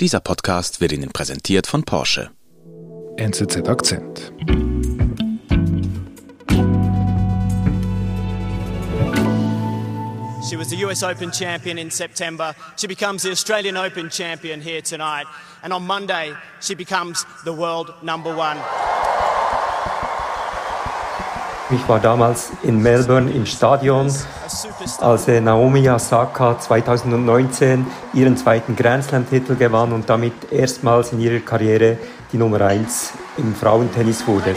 Dieser 0.00 0.20
Podcast 0.20 0.80
wird 0.80 0.92
Ihnen 0.92 1.10
präsentiert 1.10 1.66
von 1.66 1.84
Porsche. 1.84 2.30
NZZ 3.18 3.68
Akzent. 3.68 4.32
She 10.48 10.56
was 10.56 10.70
the 10.70 10.82
US 10.86 11.02
Open 11.02 11.30
champion 11.30 11.76
in 11.76 11.90
September. 11.90 12.54
She 12.78 12.86
becomes 12.86 13.24
the 13.24 13.30
Australian 13.32 13.76
Open 13.76 14.08
champion 14.08 14.62
here 14.62 14.80
tonight. 14.80 15.26
And 15.62 15.70
on 15.70 15.86
Monday, 15.86 16.32
she 16.62 16.74
becomes 16.74 17.26
the 17.44 17.52
world 17.52 17.92
number 18.02 18.34
one. 18.34 18.56
Ich 21.72 21.88
war 21.88 22.00
damals 22.00 22.50
in 22.62 22.82
Melbourne 22.82 23.30
im 23.30 23.46
Stadion, 23.46 24.12
als 25.00 25.26
Naomi 25.28 25.88
Osaka 25.88 26.58
2019 26.58 27.86
ihren 28.12 28.36
zweiten 28.36 28.74
Grand 28.74 29.04
Slam-Titel 29.04 29.54
gewann 29.54 29.92
und 29.92 30.10
damit 30.10 30.32
erstmals 30.50 31.12
in 31.12 31.20
ihrer 31.20 31.38
Karriere 31.40 31.96
die 32.32 32.38
Nummer 32.38 32.60
1 32.62 33.12
im 33.36 33.54
Frauentennis 33.54 34.26
wurde. 34.26 34.56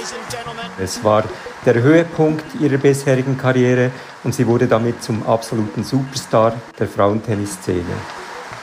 Es 0.79 1.03
war 1.03 1.23
der 1.65 1.75
Höhepunkt 1.75 2.45
ihrer 2.59 2.77
bisherigen 2.77 3.38
Karriere 3.38 3.91
und 4.23 4.33
sie 4.33 4.47
wurde 4.47 4.67
damit 4.67 5.03
zum 5.03 5.23
absoluten 5.27 5.83
Superstar 5.83 6.53
der 6.80 6.88
Frauentennisszene. 6.88 7.83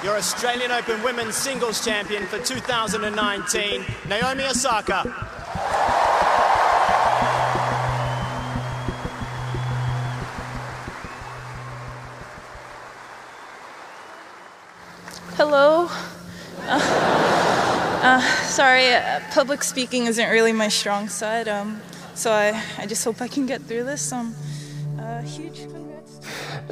Your 0.03 0.17
Australian 0.17 0.73
Open 0.73 0.97
Women's 1.05 1.37
Singles 1.45 1.85
Champion 1.85 2.25
for 2.27 2.43
2019, 2.43 3.85
Naomi 4.09 4.43
Osaka. 4.51 5.05
Hello. 15.53 15.89
Uh, 16.69 16.79
uh, 18.05 18.21
sorry, 18.47 18.95
uh, 18.95 19.19
public 19.35 19.65
speaking 19.65 20.07
isn't 20.07 20.31
really 20.31 20.53
my 20.53 20.69
strong 20.69 21.09
side, 21.09 21.49
um, 21.49 21.81
so 22.15 22.31
I, 22.31 22.55
I 22.79 22.87
just 22.87 23.05
hope 23.05 23.21
I 23.21 23.27
can 23.27 23.47
get 23.47 23.61
through 23.67 23.83
this. 23.83 24.13
Um, 24.13 24.33
uh, 24.97 25.23
huge 25.23 25.67
congrats. 25.67 26.21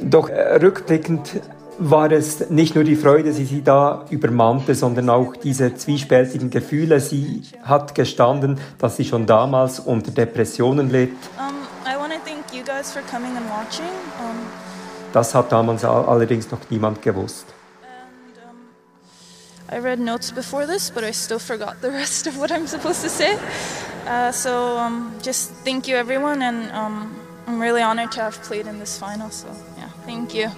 Doch 0.01 0.29
äh, 0.29 0.61
rückblickend 0.63 1.41
war 1.81 2.13
es 2.13 2.51
nicht 2.51 2.77
nur 2.77 2.85
die 2.85 2.95
Freude, 2.95 3.33
die 3.33 3.47
sie 3.47 3.63
da 3.65 4.05
übermannte, 4.11 4.77
sondern 4.77 5.11
auch 5.11 5.35
diese 5.35 5.75
zwiespältigen 5.75 6.49
Gefühle. 6.49 7.01
Sie 7.01 7.43
hat 7.65 7.97
gestanden, 7.97 8.61
dass 8.79 8.97
sie 8.97 9.05
schon 9.05 9.27
damals 9.27 9.81
unter 9.81 10.13
Depressionen 10.13 10.89
litt. 10.89 11.11
Um, 11.37 11.67
I 11.85 11.97
want 11.99 12.13
to 12.13 12.21
thank 12.25 12.55
you 12.55 12.63
guys 12.63 12.93
for 12.93 13.03
coming 13.11 13.37
and 13.37 13.47
watching. 13.51 13.91
Um, 14.21 14.37
Das 15.13 15.35
hat 15.35 15.51
damals 15.51 15.85
all- 15.85 16.05
allerdings 16.05 16.49
noch 16.53 16.61
niemand 16.71 17.03
gewusst. 17.03 17.47
I 19.71 19.79
read 19.81 20.01
notes 20.01 20.31
before 20.31 20.67
this, 20.67 20.89
but 20.89 21.05
I 21.05 21.11
still 21.11 21.39
forgot 21.39 21.83
the 21.83 21.91
rest 22.01 22.27
of 22.27 22.39
what 22.39 22.51
I'm 22.51 22.67
supposed 22.67 23.03
to 23.03 23.11
say. 23.11 23.39
Uh, 24.07 24.33
so 24.33 24.79
um, 24.79 25.13
just 25.23 25.51
thank 25.65 25.87
you, 25.87 25.97
everyone, 25.97 26.41
and 26.41 26.71
um, 26.73 27.15
I'm 27.47 27.61
really 27.61 27.83
honored 27.83 28.11
to 28.13 28.23
have 28.23 28.43
played 28.43 28.67
in 28.67 28.79
this 28.79 28.99
final. 28.99 29.31
So 29.31 29.49
yeah, 29.77 29.89
thank 30.07 30.35
you. 30.35 30.51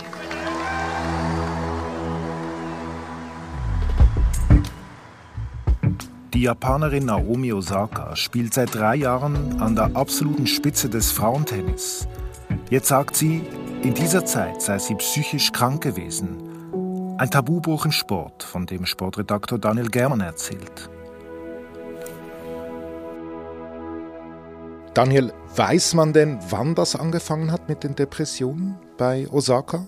Die 6.33 6.43
Japanerin 6.43 7.07
Naomi 7.07 7.53
Osaka 7.53 8.15
spielt 8.15 8.55
seit 8.55 8.73
drei 8.73 8.95
Jahren 8.95 9.61
an 9.61 9.75
der 9.75 9.91
absoluten 9.95 10.47
Spitze 10.47 10.89
des 10.89 11.11
Frauentennis. 11.11 12.07
Jetzt 12.71 12.87
sagt 12.87 13.17
sie, 13.17 13.43
in 13.83 13.95
dieser 13.95 14.25
Zeit 14.25 14.63
sei 14.63 14.79
sie 14.79 14.95
psychisch 14.95 15.51
krank 15.51 15.83
gewesen. 15.83 16.50
Ein 17.21 17.31
Tabubruch 17.31 17.85
im 17.85 17.93
Sport, 17.93 18.43
von 18.43 18.65
dem 18.65 18.87
Sportredaktor 18.87 19.59
Daniel 19.59 19.91
Germann 19.91 20.23
erzählt. 20.23 20.89
Daniel, 24.95 25.31
weiß 25.55 25.93
man 25.93 26.15
denn, 26.15 26.39
wann 26.49 26.75
das 26.75 26.97
angefangen 26.97 27.53
hat 27.53 27.69
mit 27.69 27.85
den 27.85 27.95
Depressionen 27.95 28.79
bei 28.97 29.29
Osaka? 29.31 29.87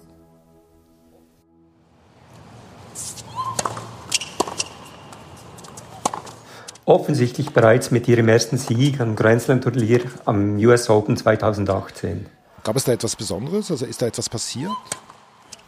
Offensichtlich 6.85 7.55
bereits 7.55 7.91
mit 7.91 8.09
ihrem 8.09 8.29
ersten 8.29 8.59
Sieg 8.59 9.01
am 9.01 9.17
Grand 9.17 9.41
Slam 9.41 9.63
Turnier 9.63 10.03
am 10.27 10.59
US 10.59 10.91
Open 10.91 11.17
2018. 11.17 12.27
Gab 12.63 12.77
es 12.77 12.85
da 12.85 12.93
etwas 12.93 13.17
Besonderes? 13.17 13.71
Also 13.71 13.87
ist 13.87 14.03
da 14.03 14.07
etwas 14.07 14.29
passiert? 14.29 14.71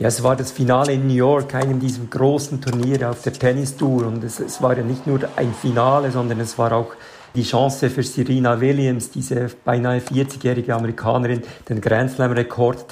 Ja, 0.01 0.09
es 0.09 0.25
war 0.25 0.35
das 0.35 0.51
Finale 0.51 0.93
in 0.93 1.07
New 1.07 1.15
York, 1.15 1.55
einem 1.55 1.79
dieser 1.79 2.03
großen 2.11 2.61
Turniere 2.61 3.11
auf 3.11 3.23
der 3.23 3.33
Tennistour. 3.33 4.07
Und 4.07 4.25
es, 4.25 4.41
es 4.41 4.61
war 4.61 4.77
ja 4.77 4.83
nicht 4.83 5.07
nur 5.07 5.21
ein 5.37 5.55
Finale, 5.55 6.11
sondern 6.11 6.41
es 6.41 6.59
war 6.59 6.73
auch 6.73 6.95
die 7.37 7.45
Chance 7.45 7.91
für 7.91 8.03
Serena 8.03 8.61
Williams, 8.61 9.11
diese 9.11 9.51
beinahe 9.65 10.01
40-jährige 10.01 10.75
Amerikanerin, 10.75 11.43
den 11.69 11.81
Grand 11.81 12.11
Slam-Rekord 12.11 12.85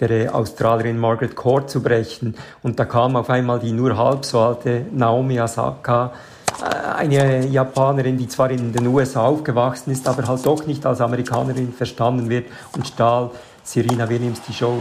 der 0.00 0.10
äh, 0.10 0.28
Australierin 0.28 0.98
Margaret 0.98 1.36
Court 1.36 1.70
zu 1.70 1.80
brechen. 1.80 2.34
Und 2.62 2.78
da 2.78 2.84
kam 2.84 3.14
auf 3.14 3.30
einmal 3.30 3.60
die 3.60 3.72
nur 3.72 3.96
halb 3.96 4.24
so 4.24 4.40
alte 4.40 4.84
Naomi 4.92 5.40
Osaka, 5.40 6.12
äh, 6.60 6.96
eine 6.96 7.46
Japanerin, 7.46 8.18
die 8.18 8.26
zwar 8.26 8.50
in 8.50 8.72
den 8.72 8.86
USA 8.88 9.26
aufgewachsen 9.26 9.92
ist, 9.92 10.08
aber 10.08 10.26
halt 10.26 10.44
doch 10.44 10.66
nicht 10.66 10.84
als 10.86 11.00
Amerikanerin 11.00 11.72
verstanden 11.72 12.28
wird 12.28 12.46
und 12.76 12.86
stahl 12.86 13.30
Serena 13.62 14.08
Williams 14.08 14.40
die 14.42 14.54
Show. 14.54 14.80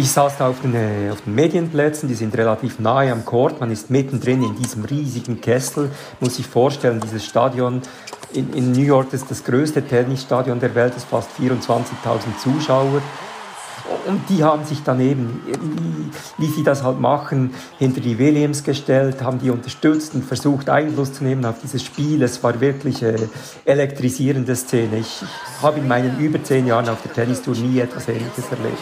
Ich 0.00 0.12
saß 0.12 0.38
da 0.38 0.48
auf 0.48 0.62
den, 0.62 0.74
äh, 0.74 1.10
auf 1.12 1.20
den 1.20 1.34
Medienplätzen, 1.34 2.08
die 2.08 2.14
sind 2.14 2.34
relativ 2.34 2.78
nahe 2.78 3.12
am 3.12 3.22
Court. 3.26 3.60
Man 3.60 3.70
ist 3.70 3.90
mittendrin 3.90 4.42
in 4.42 4.56
diesem 4.56 4.86
riesigen 4.86 5.42
Kessel. 5.42 5.90
Muss 6.20 6.36
sich 6.36 6.46
vorstellen, 6.46 7.00
dieses 7.00 7.22
Stadion 7.22 7.82
in, 8.32 8.50
in 8.54 8.72
New 8.72 8.80
York 8.80 9.12
ist 9.12 9.30
das 9.30 9.44
größte 9.44 9.82
Tennisstadion 9.82 10.58
der 10.58 10.74
Welt, 10.74 10.94
das 10.96 11.04
fast 11.04 11.28
24.000 11.38 12.38
Zuschauer. 12.42 13.02
Und 14.06 14.22
die 14.30 14.42
haben 14.42 14.64
sich 14.64 14.82
dann 14.82 15.00
eben, 15.00 15.42
wie, 16.38 16.46
wie 16.46 16.50
sie 16.50 16.64
das 16.64 16.82
halt 16.82 16.98
machen, 16.98 17.52
hinter 17.78 18.00
die 18.00 18.18
Williams 18.18 18.64
gestellt, 18.64 19.22
haben 19.22 19.38
die 19.38 19.50
unterstützt 19.50 20.14
und 20.14 20.24
versucht 20.24 20.70
Einfluss 20.70 21.12
zu 21.12 21.24
nehmen 21.24 21.44
auf 21.44 21.56
dieses 21.62 21.84
Spiel. 21.84 22.22
Es 22.22 22.42
war 22.42 22.58
wirklich 22.62 23.04
eine 23.04 23.28
elektrisierende 23.66 24.56
Szene. 24.56 24.96
Ich 24.96 25.22
habe 25.60 25.80
in 25.80 25.86
meinen 25.86 26.18
über 26.18 26.42
zehn 26.42 26.66
Jahren 26.66 26.88
auf 26.88 27.02
der 27.02 27.12
Tennistour 27.12 27.54
nie 27.54 27.80
etwas 27.80 28.08
Ähnliches 28.08 28.50
erlebt. 28.50 28.78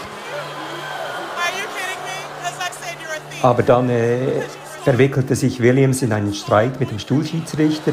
Aber 3.43 3.63
dann 3.63 3.89
äh, 3.89 4.41
verwickelte 4.83 5.37
sich 5.37 5.61
Williams 5.61 6.03
in 6.03 6.13
einen 6.13 6.35
Streit 6.35 6.81
mit 6.81 6.91
dem 6.91 6.99
Stuhlschiedsrichter, 6.99 7.93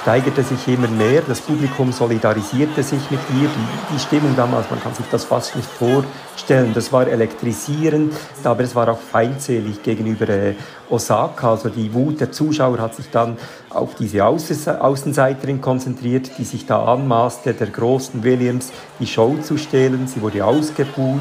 steigerte 0.00 0.42
sich 0.42 0.66
immer 0.66 0.88
mehr, 0.88 1.22
das 1.28 1.42
Publikum 1.42 1.92
solidarisierte 1.92 2.82
sich 2.82 3.10
mit 3.10 3.20
ihr. 3.34 3.48
Die, 3.48 3.94
die 3.94 3.98
Stimmung 3.98 4.34
damals, 4.34 4.70
man 4.70 4.80
kann 4.80 4.94
sich 4.94 5.04
das 5.10 5.24
fast 5.24 5.54
nicht 5.56 5.68
vorstellen, 5.68 6.72
das 6.74 6.90
war 6.90 7.06
elektrisierend, 7.06 8.14
aber 8.42 8.62
es 8.62 8.74
war 8.74 8.88
auch 8.88 8.98
feindselig 8.98 9.82
gegenüber 9.82 10.28
äh, 10.30 10.54
Osaka. 10.88 11.50
Also 11.50 11.68
die 11.68 11.92
Wut 11.92 12.20
der 12.20 12.32
Zuschauer 12.32 12.78
hat 12.78 12.94
sich 12.94 13.10
dann 13.10 13.36
auf 13.68 13.94
diese 13.94 14.24
Außenseiterin 14.24 15.60
konzentriert, 15.60 16.30
die 16.38 16.44
sich 16.44 16.64
da 16.64 16.82
anmaßte, 16.86 17.52
der 17.52 17.68
großen 17.68 18.24
Williams 18.24 18.72
die 18.98 19.06
Show 19.06 19.36
zu 19.42 19.58
stehlen. 19.58 20.08
Sie 20.08 20.22
wurde 20.22 20.44
ausgebuht. 20.44 21.20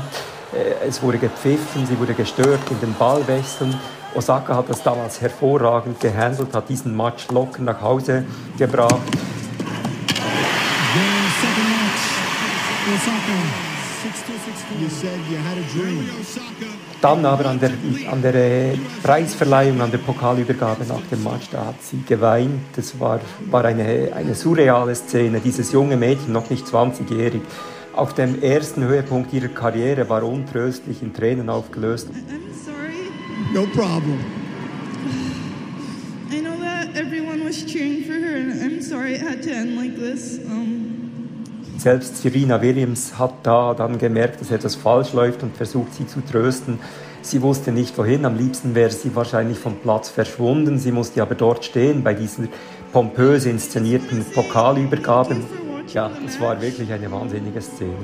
Äh, 0.54 0.88
Es 0.88 1.02
wurde 1.02 1.18
gepfiffen, 1.18 1.86
sie 1.86 1.98
wurde 2.00 2.14
gestört 2.14 2.62
in 2.70 2.80
den 2.80 2.94
Ballwechseln. 2.96 3.76
Osaka 4.16 4.56
hat 4.56 4.70
das 4.70 4.82
damals 4.82 5.22
hervorragend 5.22 6.00
gehandelt, 6.00 6.54
hat 6.54 6.68
diesen 6.68 6.98
Match 6.98 7.28
locker 7.30 7.62
nach 7.62 7.80
Hause 7.82 8.26
gebracht. 8.58 8.96
Game 10.96 11.30
second 11.42 11.70
match. 11.70 12.04
Osaka, 12.96 13.38
6-2, 14.02 14.34
6-4. 14.80 14.82
You 14.82 14.90
said 14.90 15.20
you 15.30 15.38
had 15.38 15.58
a 15.58 15.66
dream. 15.72 16.10
Dann 17.02 17.26
aber 17.26 17.46
an 17.46 17.60
der, 17.60 17.72
an 18.12 18.22
der 18.22 18.36
äh, 18.36 18.78
Preisverleihung, 19.04 19.80
an 19.82 19.92
der 19.92 20.00
Pokalübergabe 20.00 20.86
nach 20.86 21.02
dem 21.12 21.24
Match, 21.24 21.50
da 21.52 21.68
hat 21.68 21.82
sie 21.84 22.02
geweint. 22.06 22.62
Das 22.76 23.00
war, 23.00 23.20
war 23.52 23.64
eine, 23.66 24.12
eine 24.16 24.34
surreale 24.34 24.96
Szene. 24.96 25.40
Dieses 25.40 25.72
junge 25.72 25.96
Mädchen, 25.96 26.34
noch 26.34 26.50
nicht 26.50 26.66
20-jährig, 26.66 27.42
auf 27.96 28.14
dem 28.14 28.42
ersten 28.42 28.84
Höhepunkt 28.84 29.34
ihrer 29.34 29.48
Karriere, 29.48 30.10
war 30.10 30.24
untröstlich 30.24 31.02
in 31.02 31.14
Tränen 31.14 31.50
aufgelöst. 31.50 32.10
I'm 32.10 32.54
sorry. 32.66 33.10
No 33.54 33.66
problem. 33.74 34.20
I 36.32 36.42
know 36.42 36.56
that 36.62 36.96
everyone 36.96 37.44
was 37.44 37.66
cheering 37.66 38.04
for 38.04 38.14
her, 38.14 38.36
and 38.36 38.62
I'm 38.62 38.82
sorry 38.82 39.16
it 39.16 39.22
had 39.22 39.42
to 39.44 39.50
end 39.50 39.76
like 39.76 39.96
this. 39.98 40.40
Um, 40.46 40.86
Selbst 41.78 42.18
Serena 42.22 42.62
Williams 42.62 43.18
hat 43.18 43.34
da 43.44 43.74
dann 43.74 43.98
gemerkt, 43.98 44.42
dass 44.42 44.52
etwas 44.52 44.76
falsch 44.76 45.14
läuft 45.14 45.44
und 45.44 45.56
versucht, 45.56 45.94
sie 45.96 46.06
zu 46.06 46.20
trösten. 46.22 46.78
Sie 47.22 47.42
wusste 47.42 47.72
nicht 47.72 47.98
wohin. 47.98 48.26
Am 48.26 48.38
liebsten 48.38 48.76
wäre 48.76 48.92
sie 48.92 49.16
wahrscheinlich 49.16 49.58
vom 49.58 49.76
Platz 49.78 50.10
verschwunden. 50.10 50.78
Sie 50.78 50.92
musste 50.92 51.22
aber 51.22 51.36
dort 51.36 51.66
stehen 51.66 52.04
bei 52.04 52.14
dieser 52.14 52.44
pompös 52.92 53.46
inszenierten 53.46 54.26
Pokalübergabe. 54.34 55.38
Tja, 55.90 56.12
es 56.24 56.40
war 56.40 56.50
halt 56.50 56.62
wirklich 56.62 56.92
eine 56.92 57.12
wahnsinnige 57.12 57.60
Szene. 57.60 57.98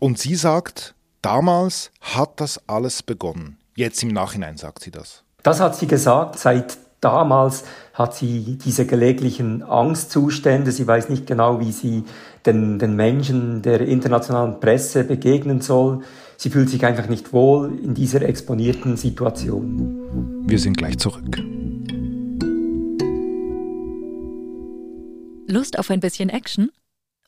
Und 0.00 0.18
sie 0.18 0.34
sagt, 0.34 0.96
damals 1.22 1.92
hat 2.00 2.40
das 2.40 2.60
alles 2.66 3.04
begonnen. 3.04 3.58
Jetzt 3.76 4.02
im 4.02 4.08
Nachhinein 4.08 4.56
sagt 4.56 4.82
sie 4.82 4.90
das. 4.90 5.22
Das 5.44 5.60
hat 5.60 5.76
sie 5.76 5.86
gesagt. 5.86 6.40
Seit 6.40 6.76
damals 7.00 7.64
hat 7.94 8.14
sie 8.14 8.58
diese 8.64 8.86
gelegentlichen 8.86 9.62
Angstzustände. 9.62 10.72
Sie 10.72 10.86
weiß 10.86 11.08
nicht 11.08 11.26
genau, 11.26 11.60
wie 11.60 11.72
sie 11.72 12.04
den, 12.46 12.78
den 12.78 12.96
Menschen 12.96 13.62
der 13.62 13.80
internationalen 13.82 14.60
Presse 14.60 15.04
begegnen 15.04 15.60
soll. 15.60 16.02
Sie 16.36 16.50
fühlt 16.50 16.70
sich 16.70 16.84
einfach 16.86 17.08
nicht 17.08 17.32
wohl 17.32 17.78
in 17.82 17.94
dieser 17.94 18.22
exponierten 18.22 18.96
Situation. 18.96 20.44
Wir 20.46 20.58
sind 20.58 20.76
gleich 20.76 20.98
zurück. 20.98 21.38
Lust 25.46 25.78
auf 25.78 25.90
ein 25.90 26.00
bisschen 26.00 26.28
Action? 26.28 26.70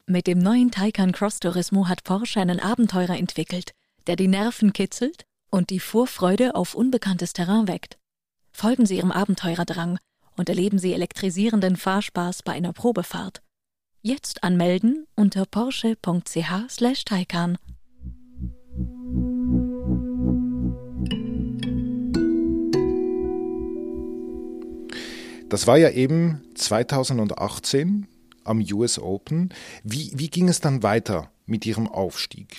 Mit 0.06 0.26
dem 0.26 0.38
neuen 0.38 0.70
Taycan 0.70 1.12
Cross 1.12 1.40
Turismo 1.40 1.88
hat 1.88 2.04
Porsche 2.04 2.40
einen 2.40 2.60
Abenteurer 2.60 3.18
entwickelt, 3.18 3.72
der 4.06 4.16
die 4.16 4.28
Nerven 4.28 4.72
kitzelt 4.72 5.24
und 5.50 5.70
die 5.70 5.80
Vorfreude 5.80 6.54
auf 6.54 6.74
unbekanntes 6.74 7.32
Terrain 7.32 7.68
weckt. 7.68 7.98
Folgen 8.52 8.86
Sie 8.86 8.98
Ihrem 8.98 9.12
Abenteurerdrang 9.12 9.98
und 10.36 10.48
erleben 10.48 10.78
Sie 10.78 10.92
elektrisierenden 10.92 11.76
Fahrspaß 11.76 12.42
bei 12.42 12.52
einer 12.52 12.72
Probefahrt. 12.72 13.42
Jetzt 14.02 14.44
anmelden 14.44 15.06
unter 15.16 15.46
porsche.ch/taycan. 15.46 17.58
Das 25.48 25.66
war 25.66 25.76
ja 25.76 25.90
eben 25.90 26.44
2018 26.54 28.06
am 28.44 28.64
US 28.72 28.98
Open. 28.98 29.50
Wie, 29.84 30.10
wie 30.14 30.28
ging 30.28 30.48
es 30.48 30.60
dann 30.60 30.82
weiter 30.82 31.30
mit 31.46 31.64
Ihrem 31.66 31.88
Aufstieg? 31.88 32.56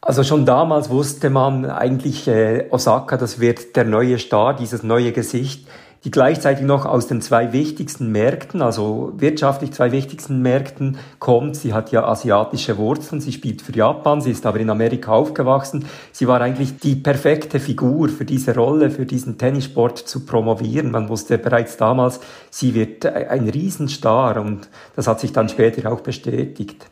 Also 0.00 0.22
schon 0.22 0.46
damals 0.46 0.90
wusste 0.90 1.28
man 1.28 1.66
eigentlich, 1.66 2.28
äh, 2.28 2.68
Osaka, 2.70 3.16
das 3.16 3.40
wird 3.40 3.76
der 3.76 3.84
neue 3.84 4.18
Star, 4.18 4.54
dieses 4.54 4.82
neue 4.82 5.12
Gesicht 5.12 5.66
die 6.04 6.10
gleichzeitig 6.12 6.64
noch 6.64 6.86
aus 6.86 7.08
den 7.08 7.20
zwei 7.20 7.52
wichtigsten 7.52 8.12
Märkten, 8.12 8.62
also 8.62 9.12
wirtschaftlich 9.16 9.72
zwei 9.72 9.90
wichtigsten 9.90 10.40
Märkten 10.42 10.98
kommt. 11.18 11.56
Sie 11.56 11.74
hat 11.74 11.90
ja 11.90 12.04
asiatische 12.04 12.78
Wurzeln, 12.78 13.20
sie 13.20 13.32
spielt 13.32 13.62
für 13.62 13.72
Japan, 13.72 14.20
sie 14.20 14.30
ist 14.30 14.46
aber 14.46 14.60
in 14.60 14.70
Amerika 14.70 15.12
aufgewachsen. 15.12 15.86
Sie 16.12 16.28
war 16.28 16.40
eigentlich 16.40 16.78
die 16.78 16.94
perfekte 16.94 17.58
Figur 17.58 18.08
für 18.08 18.24
diese 18.24 18.54
Rolle, 18.54 18.90
für 18.90 19.06
diesen 19.06 19.38
Tennissport 19.38 19.98
zu 19.98 20.24
promovieren. 20.24 20.92
Man 20.92 21.08
wusste 21.08 21.36
bereits 21.36 21.76
damals, 21.76 22.20
sie 22.50 22.74
wird 22.74 23.04
ein 23.04 23.48
Riesenstar 23.48 24.40
und 24.40 24.68
das 24.94 25.08
hat 25.08 25.18
sich 25.18 25.32
dann 25.32 25.48
später 25.48 25.90
auch 25.90 26.00
bestätigt. 26.00 26.86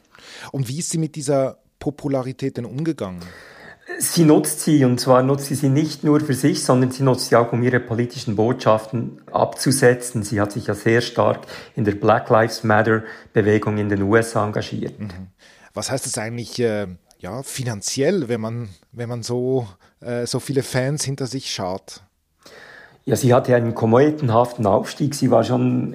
Und 0.51 0.69
wie 0.69 0.81
ist 0.81 0.91
sie 0.91 0.99
mit 0.99 1.15
dieser 1.15 1.59
Popularität 1.87 2.57
denn 2.57 2.65
umgegangen? 2.65 3.21
Sie 4.01 4.25
nutzt 4.25 4.61
sie 4.61 4.85
und 4.85 4.99
zwar 4.99 5.23
nutzt 5.23 5.47
sie 5.47 5.55
sie 5.55 5.69
nicht 5.69 6.03
nur 6.03 6.19
für 6.19 6.35
sich, 6.35 6.65
sondern 6.65 6.91
sie 6.91 7.05
nutzt 7.05 7.29
sie 7.29 7.37
auch, 7.37 7.53
um 7.53 7.63
ihre 7.63 7.79
politischen 7.79 8.35
Botschaften 8.35 9.23
abzusetzen. 9.31 10.25
Sie 10.25 10.41
hat 10.41 10.51
sich 10.51 10.67
ja 10.67 10.75
sehr 10.75 11.01
stark 11.01 11.47
in 11.77 11.85
der 11.85 11.95
Black 11.95 12.29
Lives 12.29 12.65
Matter 12.65 13.05
Bewegung 13.33 13.79
in 13.79 13.89
den 13.89 14.03
USA 14.03 14.45
engagiert. 14.45 14.99
Mhm. 14.99 15.29
Was 15.75 15.93
heißt 15.93 16.05
das 16.07 16.19
eigentlich 16.19 16.59
äh, 16.59 16.89
ja, 17.21 17.45
finanziell, 17.45 18.29
wenn 18.29 18.41
man, 18.41 18.69
wenn 18.91 19.09
man 19.09 19.23
so, 19.23 19.69
äh, 20.01 20.27
so 20.27 20.41
viele 20.41 20.65
Fans 20.65 21.05
hinter 21.05 21.29
sich 21.29 21.55
schaut? 21.55 22.03
Ja, 23.09 23.15
sie 23.15 23.33
hatte 23.33 23.55
einen 23.55 23.73
kometenhaften 23.73 24.67
Aufstieg. 24.67 25.15
Sie 25.15 25.31
war 25.31 25.45
schon 25.45 25.95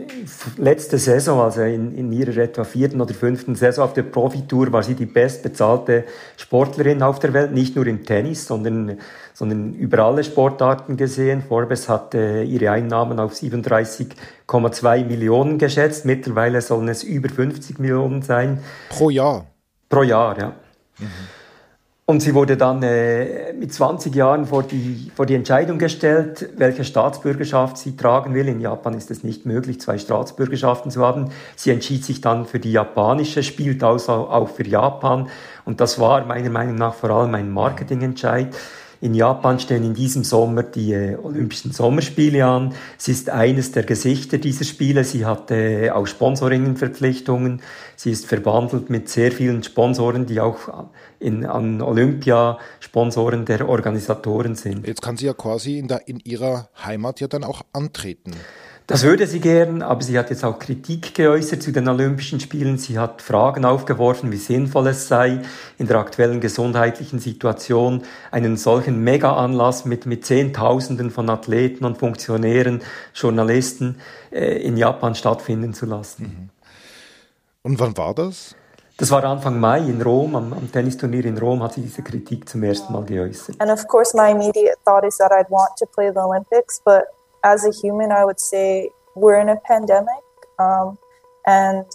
letzte 0.56 0.98
Saison, 0.98 1.42
also 1.42 1.62
in, 1.62 1.94
in 1.94 2.10
ihrer 2.14 2.38
etwa 2.38 2.64
vierten 2.64 3.02
oder 3.02 3.14
fünften 3.14 3.56
Saison 3.56 3.84
auf 3.84 3.92
der 3.92 4.04
Profitour, 4.04 4.72
war 4.72 4.82
sie 4.82 4.96
die 4.96 5.08
bestbezahlte 5.08 6.06
Sportlerin 6.38 7.04
auf 7.04 7.20
der 7.20 7.34
Welt, 7.34 7.52
nicht 7.52 7.76
nur 7.76 7.86
im 7.86 8.06
Tennis, 8.06 8.48
sondern, 8.48 8.98
sondern 9.34 9.74
über 9.74 10.06
alle 10.06 10.24
Sportarten 10.24 10.96
gesehen. 10.96 11.44
Forbes 11.46 11.90
hatte 11.90 12.44
ihre 12.44 12.72
Einnahmen 12.72 13.20
auf 13.20 13.34
37,2 13.34 15.04
Millionen 15.04 15.58
geschätzt. 15.58 16.06
Mittlerweile 16.06 16.62
sollen 16.62 16.88
es 16.88 17.04
über 17.04 17.28
50 17.28 17.78
Millionen 17.78 18.22
sein. 18.22 18.64
Pro 18.88 19.10
Jahr? 19.10 19.48
Pro 19.90 20.04
Jahr, 20.04 20.40
ja. 20.40 20.54
Mhm. 20.98 21.08
Und 22.12 22.20
sie 22.20 22.34
wurde 22.34 22.58
dann 22.58 22.84
äh, 22.84 23.54
mit 23.54 23.74
20 23.74 24.14
Jahren 24.14 24.46
vor 24.46 24.64
die, 24.64 25.10
vor 25.16 25.26
die 25.26 25.34
Entscheidung 25.34 25.78
gestellt, 25.78 26.50
welche 26.58 26.84
Staatsbürgerschaft 26.84 27.78
sie 27.78 27.96
tragen 27.96 28.34
will. 28.34 28.50
In 28.50 28.60
Japan 28.60 28.96
ist 28.96 29.12
es 29.12 29.24
nicht 29.24 29.46
möglich, 29.46 29.80
zwei 29.80 29.98
Staatsbürgerschaften 29.98 30.92
zu 30.92 31.06
haben. 31.06 31.30
Sie 31.56 31.72
entschied 31.72 32.04
sich 32.04 32.20
dann 32.20 32.46
für 32.46 32.60
die 32.60 32.74
japanische, 32.74 33.44
spielt 33.44 33.82
also 33.82 34.12
auch 34.12 34.50
für 34.50 34.68
Japan. 34.68 35.30
Und 35.64 35.80
das 35.80 36.02
war 36.02 36.26
meiner 36.26 36.50
Meinung 36.50 36.76
nach 36.76 36.96
vor 36.96 37.12
allem 37.12 37.34
ein 37.34 37.50
Marketingentscheid. 37.50 38.54
In 39.02 39.16
Japan 39.16 39.60
stehen 39.60 39.84
in 39.84 39.96
diesem 39.96 40.24
Sommer 40.24 40.62
die 40.62 40.94
äh, 40.94 41.18
Olympischen 41.18 41.72
Sommerspiele 41.72 42.46
an. 42.46 42.74
Sie 42.98 43.12
ist 43.12 43.32
eines 43.32 43.72
der 43.72 43.82
Gesichter 43.82 44.38
dieser 44.38 44.64
Spiele. 44.64 45.04
Sie 45.04 45.26
hat 45.26 45.50
äh, 45.50 45.90
auch 45.90 46.06
Sponsoringverpflichtungen. 46.06 47.62
Sie 47.96 48.12
ist 48.12 48.28
verbandelt 48.28 48.92
mit 48.92 49.10
sehr 49.10 49.32
vielen 49.32 49.64
Sponsoren, 49.64 50.28
die 50.28 50.40
auch 50.40 50.90
in, 51.20 51.46
an 51.48 51.82
Olympia 51.82 52.60
Sponsoren 52.80 53.46
der 53.46 53.68
Organisatoren 53.68 54.54
sind. 54.54 54.86
Jetzt 54.86 55.02
kann 55.02 55.18
sie 55.18 55.26
ja 55.26 55.34
quasi 55.34 55.80
in, 55.80 55.88
der, 55.88 56.08
in 56.08 56.20
ihrer 56.20 56.70
Heimat 56.86 57.20
ja 57.20 57.28
dann 57.28 57.44
auch 57.44 57.64
antreten. 57.74 58.34
Das 58.92 59.04
würde 59.04 59.26
sie 59.26 59.40
gern, 59.40 59.84
aber 59.84 60.02
sie 60.02 60.20
hat 60.20 60.32
jetzt 60.32 60.44
auch 60.44 60.60
Kritik 60.60 61.16
geäußert 61.16 61.64
zu 61.64 61.72
den 61.72 61.88
Olympischen 61.88 62.42
Spielen. 62.42 62.78
Sie 62.78 63.00
hat 63.00 63.22
Fragen 63.22 63.64
aufgeworfen, 63.64 64.34
wie 64.34 64.38
sinnvoll 64.38 64.88
es 64.88 65.08
sei, 65.08 65.40
in 65.78 65.88
der 65.88 65.98
aktuellen 65.98 66.42
gesundheitlichen 66.42 67.20
Situation 67.20 68.04
einen 68.32 68.58
solchen 68.58 69.02
Mega-Anlass 69.02 69.86
mit, 69.86 70.06
mit 70.08 70.26
Zehntausenden 70.26 71.10
von 71.10 71.30
Athleten 71.30 71.86
und 71.86 72.00
Funktionären, 72.00 72.82
Journalisten 73.14 74.02
äh, 74.30 74.58
in 74.58 74.76
Japan 74.76 75.16
stattfinden 75.16 75.74
zu 75.74 75.86
lassen. 75.86 76.24
Mhm. 76.24 76.50
Und 77.64 77.80
wann 77.80 77.96
war 77.96 78.14
das? 78.14 78.56
Das 78.98 79.10
war 79.10 79.24
Anfang 79.24 79.58
Mai 79.58 79.80
in 79.80 80.02
Rom, 80.02 80.36
am, 80.36 80.52
am, 80.52 80.70
Tennisturnier 80.70 81.24
in 81.24 81.38
Rom 81.38 81.64
hat 81.64 81.76
sie 81.76 81.82
diese 81.82 82.02
Kritik 82.02 82.50
zum 82.50 82.62
ersten 82.64 82.92
Mal 82.92 83.06
geäußert. 83.06 83.56
And 83.62 83.72
of 83.72 83.88
course 83.88 84.18
my 84.18 84.32
immediate 84.32 84.76
thought 84.84 85.06
is 85.06 85.18
that 85.18 85.32
I'd 85.32 85.50
want 85.50 85.78
to 85.80 85.86
play 85.86 86.12
the 86.12 86.20
Olympics, 86.20 86.82
but 86.84 87.06
as 87.44 87.66
a 87.66 87.72
human, 87.72 88.12
I 88.12 88.24
would 88.26 88.40
say 88.40 88.92
we're 89.16 89.40
in 89.40 89.50
a 89.50 89.58
pandemic, 89.58 90.24
um, 90.60 90.98
and 91.46 91.86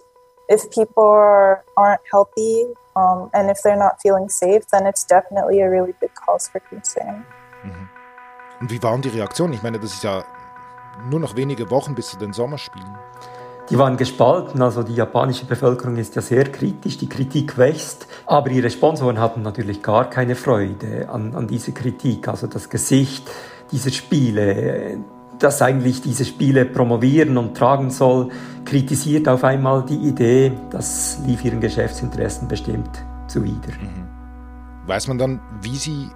if 0.49 0.71
people 0.71 1.05
are, 1.05 1.65
aren't 1.76 2.00
healthy 2.11 2.67
um, 2.95 3.31
and 3.35 3.50
if 3.50 3.62
they're 3.62 3.79
not 3.79 4.00
feeling 4.00 4.29
safe, 4.29 4.62
then 4.73 4.87
it's 4.87 5.05
definitely 5.05 5.61
a 5.61 5.71
really 5.71 5.95
big 6.00 6.11
cause 6.15 6.49
for 6.49 6.61
concern. 6.61 7.25
Mhm. 7.62 7.88
Und 8.61 8.71
wie 8.71 8.83
waren 8.83 9.03
die 9.03 9.11
Reaktionen? 9.11 9.53
Ich 9.53 9.62
meine, 9.62 9.79
das 9.79 9.93
ist 9.93 10.05
ja 10.05 10.25
nur 11.11 11.21
noch 11.21 11.37
wenige 11.37 11.71
Wochen 11.71 11.95
bis 11.95 12.09
zu 12.09 12.17
den 12.17 12.33
Sommerspielen. 12.33 12.97
Die 13.69 13.79
waren 13.79 13.97
gespalten, 13.97 14.62
also 14.62 14.85
die 14.85 14.95
japanische 14.95 15.45
Bevölkerung 15.45 15.97
ist 15.97 16.15
ja 16.15 16.23
sehr 16.23 16.45
kritisch, 16.45 16.99
die 16.99 17.09
Kritik 17.09 17.59
wächst, 17.59 18.07
aber 18.25 18.49
ihre 18.50 18.71
Sponsoren 18.71 19.19
hatten 19.19 19.43
natürlich 19.43 19.83
gar 19.83 20.09
keine 20.09 20.37
Freude 20.37 21.09
an, 21.09 21.35
an 21.35 21.49
dieser 21.49 21.73
Kritik. 21.73 22.29
Also 22.29 22.47
das 22.47 22.71
Gesicht 22.71 23.29
dieser 23.73 23.91
Spiele, 23.91 25.00
das 25.38 25.62
eigentlich 25.62 26.02
diese 26.02 26.25
Spiele 26.25 26.64
promovieren 26.64 27.37
und 27.37 27.57
tragen 27.57 27.90
soll, 27.90 28.31
kritisiert 28.64 29.28
auf 29.28 29.45
einmal 29.45 29.85
die 29.85 30.09
Idee, 30.09 30.52
das 30.71 31.19
lief 31.26 31.45
ihren 31.45 31.61
Geschäftsinteressen 31.61 32.49
bestimmt 32.49 32.90
zuwider. 33.28 33.73
Mhm. 33.81 34.09
Weiß 34.87 35.09
man 35.09 35.19
dann, 35.19 35.40
wie 35.62 35.76
sie 35.76 36.09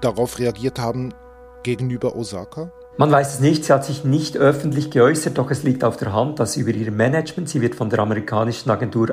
darauf 0.00 0.38
reagiert 0.38 0.78
haben 0.78 1.14
gegenüber 1.62 2.16
Osaka? 2.16 2.70
Man 2.98 3.10
weiß 3.10 3.34
es 3.34 3.40
nicht, 3.40 3.64
sie 3.64 3.72
hat 3.72 3.84
sich 3.84 4.04
nicht 4.04 4.38
öffentlich 4.38 4.90
geäußert, 4.90 5.36
doch 5.36 5.50
es 5.50 5.62
liegt 5.62 5.84
auf 5.84 5.98
der 5.98 6.14
Hand, 6.14 6.40
dass 6.40 6.56
über 6.56 6.70
ihr 6.70 6.90
Management, 6.90 7.48
sie 7.48 7.60
wird 7.60 7.74
von 7.74 7.90
der 7.90 7.98
amerikanischen 7.98 8.70
Agentur 8.70 9.10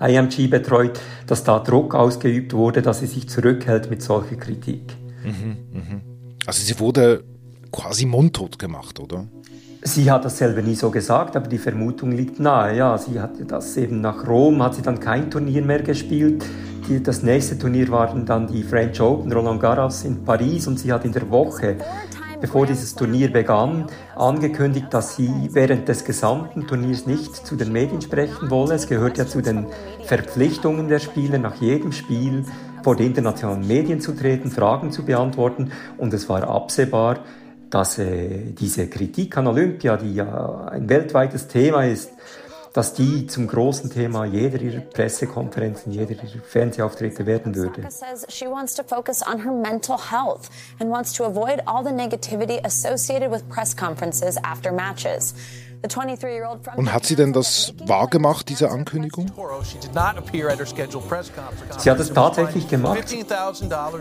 IMG 0.00 0.46
betreut, 0.48 1.00
dass 1.26 1.42
da 1.42 1.58
Druck 1.58 1.96
ausgeübt 1.96 2.52
wurde, 2.52 2.80
dass 2.80 3.00
sie 3.00 3.06
sich 3.06 3.28
zurückhält 3.28 3.90
mit 3.90 4.02
solcher 4.02 4.36
Kritik. 4.36 4.94
Mhm, 5.24 5.56
mh. 5.72 6.00
Also 6.46 6.62
sie 6.62 6.78
wurde 6.78 7.24
quasi 7.74 8.06
mundtot 8.06 8.58
gemacht, 8.58 9.00
oder? 9.00 9.26
Sie 9.82 10.10
hat 10.10 10.24
das 10.24 10.38
selber 10.38 10.62
nie 10.62 10.76
so 10.76 10.90
gesagt, 10.90 11.36
aber 11.36 11.48
die 11.48 11.58
Vermutung 11.58 12.12
liegt 12.12 12.40
nahe. 12.40 12.76
Ja, 12.76 12.96
sie 12.96 13.20
hat 13.20 13.32
das 13.48 13.76
eben 13.76 14.00
nach 14.00 14.26
Rom, 14.26 14.62
hat 14.62 14.76
sie 14.76 14.82
dann 14.82 15.00
kein 15.00 15.30
Turnier 15.30 15.62
mehr 15.62 15.82
gespielt. 15.82 16.44
Die, 16.88 17.02
das 17.02 17.22
nächste 17.22 17.58
Turnier 17.58 17.88
waren 17.90 18.24
dann 18.24 18.46
die 18.46 18.62
French 18.62 19.00
Open, 19.00 19.32
Roland 19.32 19.60
Garros 19.60 20.04
in 20.04 20.24
Paris 20.24 20.66
und 20.66 20.78
sie 20.78 20.92
hat 20.92 21.04
in 21.04 21.12
der 21.12 21.28
Woche, 21.30 21.76
bevor 22.40 22.64
dieses 22.66 22.94
Turnier 22.94 23.32
begann, 23.32 23.86
angekündigt, 24.14 24.86
dass 24.90 25.16
sie 25.16 25.30
während 25.50 25.88
des 25.88 26.04
gesamten 26.04 26.66
Turniers 26.66 27.06
nicht 27.06 27.34
zu 27.34 27.56
den 27.56 27.72
Medien 27.72 28.00
sprechen 28.00 28.50
wolle. 28.50 28.74
Es 28.74 28.86
gehört 28.86 29.18
ja 29.18 29.26
zu 29.26 29.42
den 29.42 29.66
Verpflichtungen 30.04 30.88
der 30.88 31.00
Spieler 31.00 31.38
nach 31.38 31.56
jedem 31.56 31.92
Spiel 31.92 32.44
vor 32.84 32.96
die 32.96 33.06
internationalen 33.06 33.66
Medien 33.66 34.00
zu 34.00 34.12
treten, 34.12 34.50
Fragen 34.50 34.92
zu 34.92 35.04
beantworten 35.04 35.72
und 35.96 36.12
es 36.12 36.28
war 36.28 36.44
absehbar, 36.44 37.20
dass 37.74 37.98
äh, 37.98 38.52
diese 38.52 38.86
Kritik 38.86 39.36
an 39.36 39.48
Olympia, 39.48 39.96
die 39.96 40.14
ja 40.14 40.68
ein 40.70 40.88
weltweites 40.88 41.48
Thema 41.48 41.84
ist, 41.84 42.08
dass 42.72 42.94
die 42.94 43.26
zum 43.26 43.48
großen 43.48 43.90
Thema 43.90 44.24
jeder 44.24 44.60
ihrer 44.60 44.80
Pressekonferenzen, 44.80 45.90
jeder 45.90 46.12
ihrer 46.12 46.44
Fernsehauftritte 46.44 47.26
werden 47.26 47.56
würde. 47.56 47.82
Matches. 54.72 55.34
Und 56.76 56.92
hat 56.92 57.04
sie 57.04 57.16
denn 57.16 57.32
das 57.32 57.74
wahrgemacht, 57.86 58.48
diese 58.48 58.70
Ankündigung? 58.70 59.30
Sie 61.78 61.90
hat 61.90 62.00
es 62.00 62.12
tatsächlich 62.12 62.68
gemacht. 62.68 63.14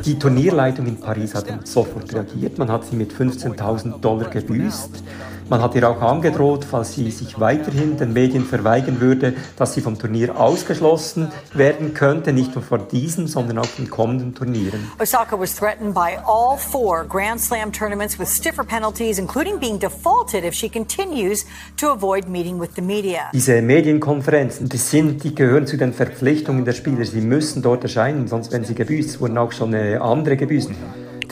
Die 0.05 0.19
Turnierleitung 0.19 0.87
in 0.87 0.99
Paris 0.99 1.35
hat 1.35 1.67
sofort 1.67 2.13
reagiert. 2.13 2.57
Man 2.57 2.71
hat 2.71 2.85
sie 2.85 2.95
mit 2.95 3.13
15.000 3.13 3.99
Dollar 3.99 4.29
gebüßt. 4.29 5.03
Man 5.49 5.61
hat 5.61 5.75
ihr 5.75 5.87
auch 5.89 6.01
angedroht, 6.01 6.65
falls 6.65 6.93
sie 6.93 7.11
sich 7.11 7.39
weiterhin 7.39 7.97
den 7.97 8.13
Medien 8.13 8.45
verweigern 8.45 8.99
würde, 8.99 9.33
dass 9.57 9.73
sie 9.73 9.81
vom 9.81 9.97
Turnier 9.97 10.39
ausgeschlossen 10.39 11.31
werden 11.53 11.93
könnte, 11.93 12.33
nicht 12.33 12.55
nur 12.55 12.63
vor 12.63 12.79
diesem, 12.79 13.27
sondern 13.27 13.59
auch 13.59 13.67
den 13.77 13.89
kommenden 13.89 14.33
Turnieren. 14.33 14.91
Osaka 14.99 15.39
was 15.39 15.55
threatened 15.55 15.93
by 15.93 16.17
all 16.25 16.57
four 16.57 17.05
Grand 17.05 17.39
Slam 17.39 17.71
tournaments 17.71 18.17
with 18.17 18.29
stiffer 18.29 18.63
penalties, 18.63 19.19
including 19.19 19.59
being 19.59 19.79
defaulted 19.79 20.43
if 20.43 20.53
she 20.53 20.69
continues 20.69 21.45
to 21.77 21.91
avoid 21.91 22.27
meeting 22.27 22.59
with 22.59 22.71
the 22.75 22.81
media. 22.81 23.29
Diese 23.33 23.61
Medienkonferenzen, 23.61 24.69
die, 24.69 24.77
sind, 24.77 25.23
die 25.23 25.35
gehören 25.35 25.67
zu 25.67 25.77
den 25.77 25.93
Verpflichtungen 25.93 26.65
der 26.65 26.73
Spieler. 26.73 27.05
Sie 27.05 27.21
müssen 27.21 27.61
dort 27.61 27.83
erscheinen, 27.83 28.27
sonst 28.27 28.51
werden 28.51 28.65
sie 28.65 28.75
gebüßt. 28.75 29.09
Es 29.09 29.21
wurden 29.21 29.37
auch 29.37 29.51
schon 29.51 29.73
äh, 29.73 29.97
andere 29.97 30.37
gebüßt 30.37 30.71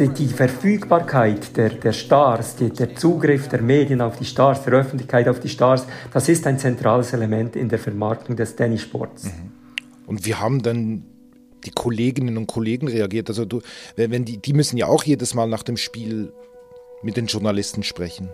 die, 0.01 0.09
die 0.09 0.27
Verfügbarkeit 0.27 1.55
der, 1.55 1.69
der 1.69 1.93
Stars, 1.93 2.55
die, 2.55 2.69
der 2.69 2.95
Zugriff 2.95 3.47
der 3.47 3.61
Medien 3.61 4.01
auf 4.01 4.17
die 4.17 4.25
Stars, 4.25 4.63
der 4.63 4.73
Öffentlichkeit 4.73 5.27
auf 5.27 5.39
die 5.39 5.49
Stars, 5.49 5.85
das 6.13 6.27
ist 6.29 6.47
ein 6.47 6.57
zentrales 6.57 7.13
Element 7.13 7.55
in 7.55 7.69
der 7.69 7.79
Vermarktung 7.79 8.35
des 8.35 8.55
Tennissports. 8.55 9.25
Mhm. 9.25 9.51
Und 10.07 10.25
wie 10.25 10.35
haben 10.35 10.61
dann 10.61 11.03
die 11.63 11.71
Kolleginnen 11.71 12.37
und 12.37 12.47
Kollegen 12.47 12.87
reagiert? 12.87 13.29
Also 13.29 13.45
du, 13.45 13.61
wenn 13.95 14.25
die, 14.25 14.37
die 14.37 14.53
müssen 14.53 14.77
ja 14.77 14.87
auch 14.87 15.03
jedes 15.03 15.33
Mal 15.33 15.47
nach 15.47 15.63
dem 15.63 15.77
Spiel 15.77 16.33
mit 17.03 17.17
den 17.17 17.27
Journalisten 17.27 17.83
sprechen. 17.83 18.29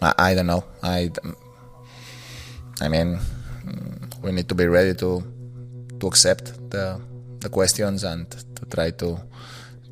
I, 0.00 0.12
I 0.18 0.34
don't 0.34 0.44
know. 0.44 0.62
I, 0.82 1.10
I 2.80 2.88
mean, 2.88 3.18
we 4.22 4.32
need 4.32 4.48
to 4.48 4.54
be 4.54 4.70
ready 4.70 4.94
to 4.96 5.22
to 5.98 6.06
accept 6.06 6.52
the 6.70 6.96
the 7.40 7.48
questions 7.48 8.04
and 8.04 8.30
to 8.30 8.66
try 8.66 8.92
to 8.92 9.18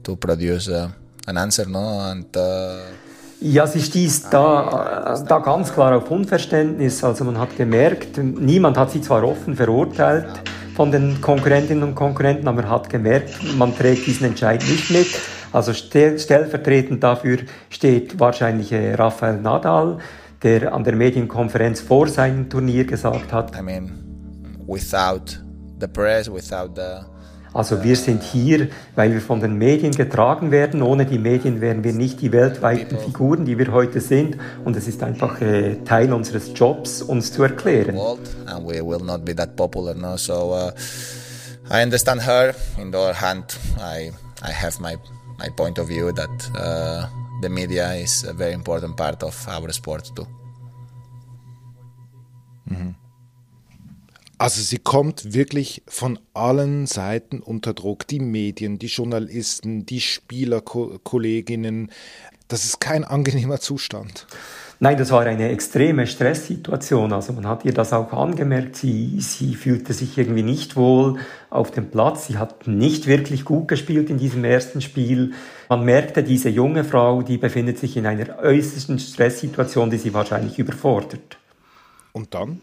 to 0.06 0.16
produce 0.16 0.68
uh, 0.68 0.88
an 1.26 1.36
answer, 1.36 1.66
no? 1.66 2.00
And, 2.00 2.36
uh, 2.36 2.78
ja, 3.40 3.66
sie 3.66 3.82
stieß 3.82 4.30
da, 4.30 5.22
da 5.28 5.38
ganz 5.40 5.72
klar 5.72 5.96
auf 5.96 6.10
Unverständnis. 6.10 7.04
Also 7.04 7.24
man 7.24 7.38
hat 7.38 7.56
gemerkt, 7.56 8.16
niemand 8.16 8.78
hat 8.78 8.92
sie 8.92 9.02
zwar 9.02 9.24
offen 9.24 9.54
verurteilt 9.54 10.28
von 10.74 10.90
den 10.90 11.20
Konkurrentinnen 11.20 11.82
und 11.82 11.94
Konkurrenten, 11.94 12.48
aber 12.48 12.62
man 12.62 12.70
hat 12.70 12.88
gemerkt, 12.88 13.34
man 13.58 13.76
trägt 13.76 14.06
diesen 14.06 14.28
Entscheid 14.28 14.62
nicht 14.62 14.90
mit. 14.90 15.08
Also 15.52 15.74
stellvertretend 15.74 17.02
dafür 17.02 17.38
steht 17.68 18.18
wahrscheinlich 18.18 18.72
äh, 18.72 18.94
Rafael 18.94 19.40
Nadal, 19.40 19.98
der 20.42 20.72
an 20.72 20.84
der 20.84 20.96
Medienkonferenz 20.96 21.80
vor 21.80 22.08
seinem 22.08 22.48
Turnier 22.48 22.84
gesagt 22.84 23.32
hat, 23.32 23.54
I 23.58 23.62
mean, 23.62 23.90
without 24.66 25.38
the 25.78 25.86
press, 25.86 26.30
without 26.30 26.70
the 26.74 27.15
also 27.56 27.82
wir 27.82 27.96
sind 27.96 28.22
hier, 28.22 28.68
weil 28.94 29.12
wir 29.14 29.22
von 29.22 29.40
den 29.40 29.56
Medien 29.56 29.92
getragen 29.92 30.50
werden. 30.50 30.82
Ohne 30.82 31.06
die 31.06 31.18
Medien 31.18 31.62
wären 31.62 31.82
wir 31.84 31.94
nicht 31.94 32.20
die 32.20 32.30
weltweiten 32.30 32.98
Figuren, 32.98 33.46
die 33.46 33.56
wir 33.56 33.72
heute 33.72 34.00
sind. 34.00 34.36
Und 34.64 34.76
es 34.76 34.86
ist 34.86 35.02
einfach 35.02 35.40
äh, 35.40 35.76
Teil 35.84 36.12
unseres 36.12 36.50
Jobs, 36.54 37.00
uns 37.00 37.32
zu 37.32 37.42
erklären. 37.42 37.96
And 37.96 38.66
we 38.66 38.84
will 38.84 39.02
not 39.02 39.24
be 39.24 39.34
that 39.34 39.56
popular, 39.56 39.94
no? 39.94 40.18
So 40.18 40.52
uh, 40.52 40.72
I 41.70 41.82
understand 41.82 42.26
her. 42.26 42.54
In 42.78 42.92
the 42.92 42.98
other 42.98 43.20
hand, 43.20 43.58
I 43.78 44.12
I 44.42 44.52
have 44.52 44.78
my 44.80 44.96
my 45.38 45.48
point 45.56 45.78
of 45.78 45.88
view 45.88 46.12
that 46.12 46.50
uh, 46.54 47.06
the 47.40 47.48
media 47.48 47.94
is 47.94 48.24
a 48.24 48.34
very 48.34 48.52
important 48.52 48.96
part 48.96 49.22
of 49.22 49.34
our 49.48 49.72
sport 49.72 50.14
too. 50.14 50.26
Mhm. 52.66 53.05
Also 54.38 54.60
sie 54.60 54.78
kommt 54.78 55.32
wirklich 55.32 55.82
von 55.88 56.18
allen 56.34 56.86
Seiten 56.86 57.40
unter 57.40 57.72
Druck. 57.72 58.06
Die 58.06 58.20
Medien, 58.20 58.78
die 58.78 58.86
Journalisten, 58.86 59.86
die 59.86 60.00
Spielerkolleginnen. 60.00 61.90
Das 62.48 62.64
ist 62.64 62.78
kein 62.78 63.02
angenehmer 63.04 63.60
Zustand. 63.60 64.26
Nein, 64.78 64.98
das 64.98 65.10
war 65.10 65.22
eine 65.22 65.48
extreme 65.48 66.06
Stresssituation. 66.06 67.14
Also 67.14 67.32
man 67.32 67.46
hat 67.46 67.64
ihr 67.64 67.72
das 67.72 67.94
auch 67.94 68.12
angemerkt. 68.12 68.76
Sie, 68.76 69.18
sie 69.20 69.54
fühlte 69.54 69.94
sich 69.94 70.18
irgendwie 70.18 70.42
nicht 70.42 70.76
wohl 70.76 71.18
auf 71.48 71.70
dem 71.70 71.90
Platz. 71.90 72.26
Sie 72.26 72.36
hat 72.36 72.66
nicht 72.66 73.06
wirklich 73.06 73.46
gut 73.46 73.68
gespielt 73.68 74.10
in 74.10 74.18
diesem 74.18 74.44
ersten 74.44 74.82
Spiel. 74.82 75.32
Man 75.70 75.86
merkte, 75.86 76.22
diese 76.22 76.50
junge 76.50 76.84
Frau, 76.84 77.22
die 77.22 77.38
befindet 77.38 77.78
sich 77.78 77.96
in 77.96 78.04
einer 78.04 78.38
äußersten 78.38 78.98
Stresssituation, 78.98 79.88
die 79.88 79.98
sie 79.98 80.12
wahrscheinlich 80.12 80.58
überfordert. 80.58 81.38
Und 82.12 82.34
dann? 82.34 82.60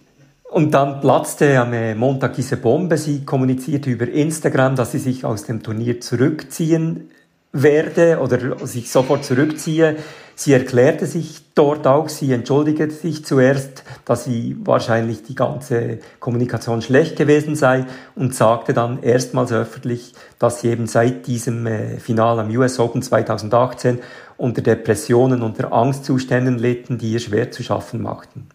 Und 0.54 0.76
dann 0.76 1.02
platzte 1.02 1.60
am 1.60 1.98
Montag 1.98 2.36
diese 2.36 2.58
Bombe. 2.58 3.00
Sie 3.00 3.26
kommunizierte 3.26 3.90
über 3.90 4.08
Instagram, 4.08 4.76
dass 4.76 4.92
sie 4.92 5.00
sich 5.00 5.26
aus 5.26 5.46
dem 5.46 5.64
Turnier 5.64 6.00
zurückziehen 6.00 7.10
werde 7.52 8.20
oder 8.20 8.64
sich 8.68 8.92
sofort 8.92 9.26
zurückziehe. 9.26 9.96
Sie 10.36 10.54
erklärte 10.54 11.08
sich 11.08 11.42
dort 11.56 11.88
auch, 11.88 12.08
sie 12.08 12.32
entschuldigte 12.34 12.92
sich 12.92 13.26
zuerst, 13.26 13.84
dass 14.06 14.26
sie 14.26 14.56
wahrscheinlich 14.64 15.24
die 15.24 15.34
ganze 15.34 15.98
Kommunikation 16.20 16.84
schlecht 16.84 17.16
gewesen 17.16 17.56
sei 17.56 17.88
und 18.14 18.36
sagte 18.36 18.74
dann 18.76 19.02
erstmals 19.02 19.52
öffentlich, 19.52 20.14
dass 20.38 20.62
sie 20.62 20.68
eben 20.68 20.86
seit 20.86 21.26
diesem 21.26 21.66
äh, 21.66 21.98
Final 21.98 22.40
am 22.40 22.56
US 22.56 22.78
Open 22.78 23.02
2018 23.02 23.98
unter 24.38 24.62
Depressionen, 24.62 25.42
unter 25.42 25.74
Angstzuständen 25.74 26.60
litten, 26.60 27.00
die 27.00 27.14
ihr 27.14 27.20
schwer 27.20 27.50
zu 27.50 27.64
schaffen 27.64 28.04
machten. 28.04 28.50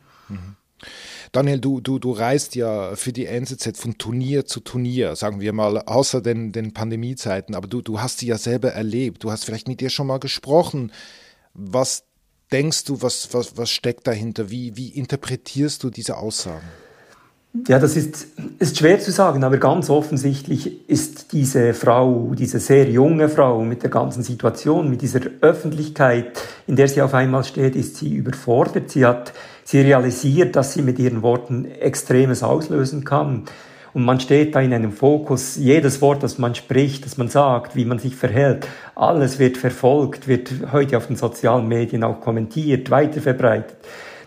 Daniel, 1.33 1.61
du, 1.61 1.81
du, 1.81 1.99
du 1.99 2.13
reist 2.13 2.55
ja 2.55 2.97
für 2.97 3.13
die 3.13 3.27
NZZ 3.27 3.79
von 3.79 3.99
Turnier 3.99 4.47
zu 4.47 4.61
Turnier, 4.61 5.15
sagen 5.17 5.41
wir 5.41 5.53
mal, 5.53 5.79
außer 5.79 6.21
den, 6.21 6.53
den 6.53 6.73
Pandemiezeiten, 6.73 7.55
aber 7.55 7.69
du, 7.69 7.83
du 7.83 8.01
hast 8.01 8.19
sie 8.19 8.27
ja 8.27 8.39
selber 8.39 8.71
erlebt. 8.71 9.25
Du 9.25 9.31
hast 9.31 9.45
vielleicht 9.45 9.69
mit 9.69 9.81
dir 9.81 9.91
schon 9.91 10.07
mal 10.07 10.19
gesprochen. 10.19 10.93
Was 11.55 12.05
denkst 12.51 12.85
du, 12.85 13.03
was, 13.03 13.33
was, 13.33 13.57
was 13.57 13.71
steckt 13.71 14.07
dahinter? 14.07 14.51
Wie, 14.51 14.77
wie 14.77 14.89
interpretierst 14.89 15.83
du 15.83 15.91
diese 15.91 16.17
Aussagen? 16.17 16.67
Ja, 17.67 17.79
das 17.79 17.97
ist, 17.97 18.27
ist 18.59 18.79
schwer 18.79 19.01
zu 19.01 19.11
sagen, 19.11 19.43
aber 19.43 19.57
ganz 19.57 19.89
offensichtlich 19.89 20.89
ist 20.89 21.33
diese 21.33 21.73
Frau, 21.73 22.33
diese 22.37 22.61
sehr 22.61 22.89
junge 22.91 23.29
Frau 23.29 23.65
mit 23.65 23.83
der 23.83 23.91
ganzen 23.91 24.23
Situation, 24.23 24.91
mit 24.91 25.01
dieser 25.01 25.21
Öffentlichkeit, 25.41 26.41
in 26.67 26.77
der 26.77 26.89
sie 26.89 27.01
auf 27.01 27.15
einmal 27.15 27.45
steht, 27.45 27.75
ist 27.75 27.97
sie 27.97 28.15
überfordert. 28.15 28.91
Sie 28.91 29.05
hat 29.05 29.33
Sie 29.71 29.83
realisiert, 29.83 30.57
dass 30.57 30.73
sie 30.73 30.81
mit 30.81 30.99
ihren 30.99 31.21
Worten 31.21 31.67
Extremes 31.67 32.43
auslösen 32.43 33.05
kann. 33.05 33.45
Und 33.93 34.03
man 34.03 34.19
steht 34.19 34.55
da 34.55 34.63
in 34.63 34.73
einem 34.73 34.93
Fokus. 34.93 35.57
Jedes 35.57 36.01
Wort, 36.01 36.23
das 36.23 36.39
man 36.39 36.55
spricht, 36.55 37.05
das 37.05 37.19
man 37.19 37.29
sagt, 37.29 37.77
wie 37.77 37.85
man 37.85 37.99
sich 37.99 38.17
verhält, 38.17 38.67
alles 38.95 39.39
wird 39.39 39.59
verfolgt, 39.59 40.27
wird 40.27 40.73
heute 40.73 40.97
auf 40.97 41.09
den 41.09 41.17
sozialen 41.17 41.69
Medien 41.69 42.03
auch 42.03 42.23
kommentiert, 42.23 42.91
weiterverbreitet. 42.91 43.77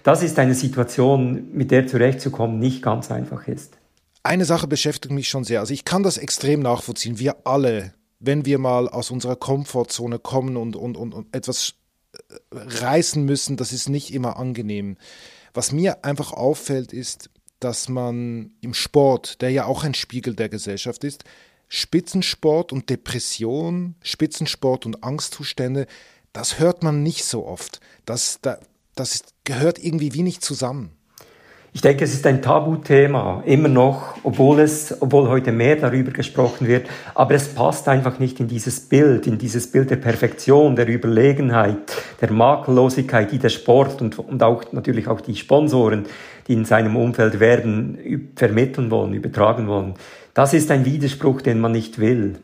Das 0.04 0.22
ist 0.22 0.38
eine 0.38 0.54
Situation, 0.54 1.48
mit 1.54 1.72
der 1.72 1.88
zurechtzukommen 1.88 2.60
nicht 2.60 2.84
ganz 2.84 3.10
einfach 3.10 3.48
ist. 3.48 3.80
Eine 4.22 4.46
Sache 4.46 4.68
beschäftigt 4.68 5.12
mich 5.12 5.28
schon 5.28 5.44
sehr. 5.44 5.62
Also 5.62 5.74
ich 5.74 5.86
kann 5.86 6.04
das 6.04 6.20
extrem 6.20 6.60
nachvollziehen. 6.60 7.18
Wir 7.18 7.38
alle, 7.46 7.96
wenn 8.20 8.46
wir 8.46 8.60
mal 8.60 8.88
aus 8.88 9.10
unserer 9.10 9.38
Komfortzone 9.38 10.20
kommen 10.20 10.56
und, 10.56 10.76
und, 10.76 10.98
und, 10.98 11.16
und 11.16 11.36
etwas 11.36 11.74
reißen 12.52 13.24
müssen, 13.24 13.58
das 13.58 13.72
ist 13.72 13.90
nicht 13.90 14.14
immer 14.14 14.38
angenehm. 14.38 14.98
Was 15.54 15.72
mir 15.72 16.06
einfach 16.06 16.34
auffällt, 16.34 16.94
ist, 16.94 17.30
dass 17.60 17.90
man 17.90 18.52
im 18.62 18.74
Sport, 18.74 19.42
der 19.42 19.52
ja 19.52 19.66
auch 19.66 19.84
ein 19.84 19.94
Spiegel 19.94 20.36
der 20.36 20.50
Gesellschaft 20.50 21.04
ist, 21.04 21.24
Spitzensport 21.68 22.74
und 22.74 22.90
Depression, 22.90 23.96
Spitzensport 24.02 24.86
und 24.86 25.04
Angstzustände, 25.04 25.88
das 26.34 26.60
hört 26.60 26.84
man 26.84 27.04
nicht 27.04 27.24
so 27.24 27.46
oft. 27.46 27.80
Das, 28.06 28.40
das 28.96 29.24
gehört 29.44 29.80
irgendwie 29.80 30.14
wie 30.14 30.24
nicht 30.24 30.44
zusammen. 30.44 30.98
Ich 31.74 31.80
denke, 31.80 32.04
es 32.04 32.14
ist 32.14 32.28
ein 32.28 32.42
Tabuthema, 32.42 33.44
immer 33.46 33.70
noch, 33.70 34.16
obwohl 34.24 34.60
es, 34.60 35.02
obwohl 35.02 35.30
heute 35.30 35.54
mehr 35.54 35.78
darüber 35.78 36.12
gesprochen 36.12 36.68
wird. 36.68 36.86
Aber 37.16 37.34
es 37.34 37.48
passt 37.48 37.88
einfach 37.88 38.20
nicht 38.20 38.42
in 38.42 38.50
dieses 38.50 38.82
Bild, 38.82 39.26
in 39.26 39.38
dieses 39.38 39.72
Bild 39.72 39.90
der 39.90 39.96
Perfektion, 39.96 40.76
der 40.76 40.90
Überlegenheit, 40.90 41.78
der 42.20 42.30
Makellosigkeit, 42.34 43.32
die 43.32 43.40
der 43.40 43.48
Sport 43.50 44.02
und, 44.02 44.20
und 44.20 44.44
auch 44.44 44.66
natürlich 44.74 45.08
auch 45.08 45.22
die 45.22 45.36
Sponsoren, 45.36 46.08
die 46.50 46.54
in 46.54 46.66
seinem 46.66 46.98
Umfeld 46.98 47.40
werden, 47.40 48.32
vermitteln 48.36 48.92
wollen, 48.92 49.14
übertragen 49.14 49.68
wollen. 49.68 49.94
Das 50.34 50.54
ist 50.54 50.72
ein 50.72 50.84
Widerspruch, 50.84 51.42
den 51.42 51.62
man 51.62 51.72
nicht 51.72 52.00
will. 52.00 52.36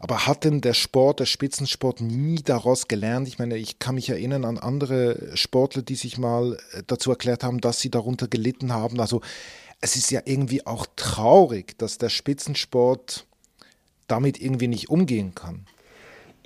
Aber 0.00 0.26
hat 0.26 0.44
denn 0.44 0.60
der 0.60 0.74
Sport, 0.74 1.20
der 1.20 1.26
Spitzensport 1.26 2.00
nie 2.00 2.36
daraus 2.36 2.88
gelernt? 2.88 3.28
Ich 3.28 3.38
meine, 3.38 3.56
ich 3.56 3.78
kann 3.78 3.94
mich 3.94 4.10
erinnern 4.10 4.44
an 4.44 4.58
andere 4.58 5.36
Sportler, 5.36 5.82
die 5.82 5.94
sich 5.94 6.18
mal 6.18 6.58
äh, 6.72 6.82
dazu 6.86 7.10
erklärt 7.10 7.44
haben, 7.44 7.60
dass 7.60 7.80
sie 7.80 7.90
darunter 7.90 8.28
gelitten 8.28 8.72
haben. 8.72 9.00
Also 9.00 9.20
es 9.80 9.96
ist 9.96 10.10
ja 10.10 10.20
irgendwie 10.24 10.66
auch 10.66 10.86
traurig, 10.96 11.78
dass 11.78 11.98
der 11.98 12.08
Spitzensport 12.08 13.26
damit 14.08 14.40
irgendwie 14.40 14.68
nicht 14.68 14.88
umgehen 14.88 15.34
kann. 15.34 15.66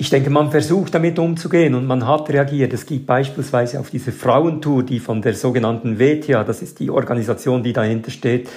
Ich 0.00 0.10
denke, 0.10 0.30
man 0.30 0.52
versucht 0.52 0.94
damit 0.94 1.18
umzugehen 1.18 1.74
und 1.74 1.84
man 1.84 2.06
hat 2.06 2.30
reagiert. 2.30 2.72
Es 2.72 2.86
gibt 2.86 3.06
beispielsweise 3.06 3.80
auf 3.80 3.90
diese 3.90 4.12
Frauentour, 4.12 4.84
die 4.84 5.00
von 5.00 5.22
der 5.22 5.34
sogenannten 5.34 5.98
WTA, 5.98 6.44
das 6.44 6.62
ist 6.62 6.78
die 6.78 6.88
Organisation, 6.88 7.64
die 7.64 7.72
dahinter 7.72 8.12
steht, 8.12 8.48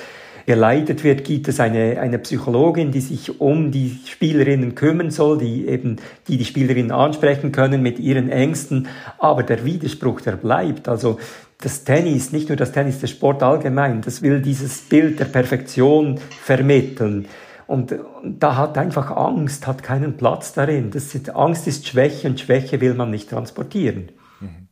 geleitet 0.52 1.06
wird, 1.06 1.24
gibt 1.24 1.48
es 1.48 1.62
eine, 1.62 2.02
eine 2.02 2.20
Psychologin, 2.20 2.92
die 2.92 3.00
sich 3.00 3.40
um 3.40 3.72
die 3.72 4.02
Spielerinnen 4.06 4.76
kümmern 4.76 5.10
soll, 5.10 5.38
die 5.38 5.66
eben, 5.66 5.96
die 6.28 6.36
die 6.36 6.44
Spielerinnen 6.44 6.92
ansprechen 6.92 7.54
können 7.54 7.82
mit 7.82 8.00
ihren 8.00 8.30
Ängsten. 8.30 8.90
Aber 9.18 9.44
der 9.44 9.64
Widerspruch, 9.64 10.20
der 10.20 10.34
bleibt. 10.34 10.90
Also, 10.90 11.20
das 11.62 11.86
Tennis, 11.86 12.34
nicht 12.34 12.50
nur 12.50 12.58
das 12.58 12.74
Tennis, 12.74 13.00
der 13.00 13.08
Sport 13.08 13.44
allgemein, 13.44 14.02
das 14.02 14.22
will 14.22 14.42
dieses 14.42 14.82
Bild 14.82 15.22
der 15.22 15.26
Perfektion 15.26 16.20
vermitteln. 16.42 17.30
Und, 17.66 17.96
da 18.26 18.58
hat 18.58 18.78
einfach 18.78 19.10
Angst, 19.10 19.68
hat 19.68 19.84
keinen 19.84 20.18
Platz 20.18 20.52
darin. 20.52 20.92
Das 20.92 21.16
ist, 21.16 21.30
Angst 21.30 21.66
ist 21.66 21.88
Schwäche 21.88 22.28
und 22.28 22.42
Schwäche 22.42 22.82
will 22.82 22.94
man 22.94 23.10
nicht 23.10 23.30
transportieren. 23.30 24.12
Mhm. 24.42 24.68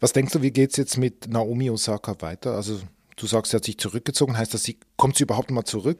Was 0.00 0.14
denkst 0.14 0.32
du, 0.32 0.40
wie 0.40 0.50
geht 0.50 0.70
es 0.70 0.78
jetzt 0.78 0.96
mit 0.96 1.28
Naomi 1.28 1.68
Osaka 1.68 2.16
weiter? 2.20 2.52
Also 2.54 2.78
du 3.16 3.26
sagst, 3.26 3.50
sie 3.50 3.56
hat 3.56 3.64
sich 3.64 3.78
zurückgezogen. 3.78 4.38
Heißt 4.38 4.54
das, 4.54 4.62
sie 4.62 4.78
kommt 4.96 5.16
sie 5.16 5.24
überhaupt 5.24 5.50
mal 5.50 5.64
zurück? 5.64 5.98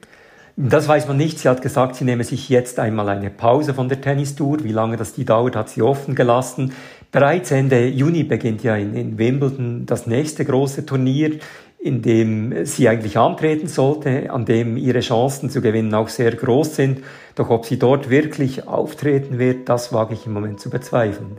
Das 0.59 0.89
weiß 0.89 1.07
man 1.07 1.19
nicht. 1.19 1.39
Sie 1.39 1.49
hat 1.49 1.61
gesagt, 1.61 1.97
sie 1.97 2.05
nehme 2.05 2.25
sich 2.25 2.49
jetzt 2.49 2.79
einmal 2.79 3.09
eine 3.11 3.31
Pause 3.31 3.75
von 3.75 3.89
der 3.89 4.01
Tennistour. 4.01 4.65
Wie 4.65 4.73
lange 4.73 4.97
das 4.97 5.13
die 5.13 5.25
dauert, 5.25 5.55
hat 5.55 5.69
sie 5.69 5.83
offen 5.83 6.15
gelassen. 6.15 6.73
Bereits 7.13 7.51
Ende 7.51 7.87
Juni 7.89 8.25
beginnt 8.25 8.63
ja 8.63 8.77
in, 8.77 8.95
in 8.95 9.19
Wimbledon 9.19 9.85
das 9.87 10.07
nächste 10.07 10.45
große 10.45 10.87
Turnier 10.87 11.39
in 11.87 12.03
dem 12.03 12.65
sie 12.67 12.89
eigentlich 12.89 13.17
antreten 13.17 13.69
sollte, 13.69 14.31
an 14.31 14.45
dem 14.45 14.77
ihre 14.77 15.01
Chancen 15.01 15.51
zu 15.51 15.61
gewinnen 15.61 15.95
auch 15.95 16.09
sehr 16.09 16.35
groß 16.35 16.75
sind. 16.75 17.05
Doch 17.37 17.49
ob 17.49 17.65
sie 17.65 17.79
dort 17.79 18.11
wirklich 18.11 18.67
auftreten 18.67 19.39
wird, 19.39 19.69
das 19.69 19.93
wage 19.93 20.15
ich 20.15 20.27
im 20.27 20.33
Moment 20.33 20.59
zu 20.59 20.69
bezweifeln. 20.69 21.37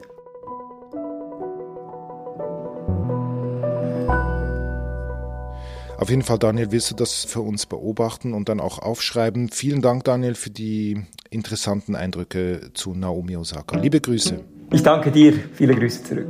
Auf 5.98 6.12
jeden 6.12 6.22
Fall, 6.22 6.38
Daniel, 6.38 6.72
willst 6.72 6.92
du 6.92 6.96
das 6.96 7.26
für 7.26 7.42
uns 7.42 7.66
beobachten 7.66 8.34
und 8.34 8.50
dann 8.50 8.60
auch 8.60 8.78
aufschreiben? 8.78 9.50
Vielen 9.50 9.82
Dank, 9.82 10.04
Daniel, 10.04 10.36
für 10.36 10.52
die 10.52 11.04
interessanten 11.32 11.96
Eindrücke 11.96 12.70
zu 12.76 12.94
Naomi 12.94 13.36
Osaka. 13.36 13.80
Liebe 13.80 14.00
Grüße. 14.00 14.40
Ich 14.72 14.84
danke 14.84 15.12
dir. 15.12 15.34
Viele 15.54 15.74
Grüße 15.74 16.04
zurück. 16.04 16.28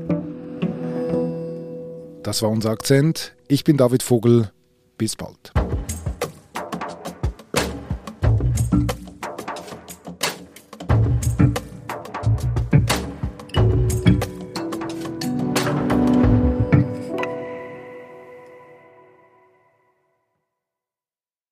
Das 2.24 2.42
war 2.42 2.50
unser 2.50 2.70
Akzent. 2.70 3.36
Ich 3.50 3.66
bin 3.66 3.76
David 3.76 4.04
Vogel. 4.04 4.52
Bis 4.98 5.18
bald. 5.18 5.52